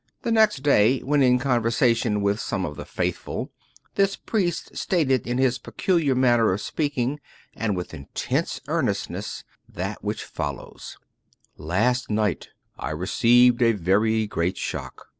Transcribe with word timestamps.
The 0.23 0.31
next 0.31 0.63
day, 0.63 0.97
when 1.01 1.21
in 1.21 1.37
conversation 1.37 2.21
with 2.21 2.39
some 2.39 2.65
of 2.65 2.75
the" 2.75 2.85
faithful," 2.97 3.51
this 3.93 4.15
"priest" 4.15 4.75
stated 4.75 5.27
in 5.27 5.37
his 5.37 5.59
peculiar 5.59 6.15
manner 6.15 6.51
of 6.53 6.59
speaking, 6.61 7.19
and 7.53 7.77
with 7.77 7.93
intense 7.93 8.59
earnestness, 8.67 9.43
that 9.69 10.03
which 10.03 10.23
follows:" 10.23 10.97
Last 11.75 12.09
night 12.09 12.47
I 12.79 12.89
received 12.89 13.61
a 13.61 13.73
very 13.73 14.25
great 14.25 14.57
shock. 14.57 15.05